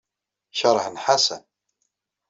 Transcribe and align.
Keṛhen 0.57 0.95
Ḥasan. 1.05 1.43